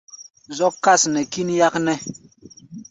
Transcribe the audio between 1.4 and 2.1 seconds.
yáknɛ́.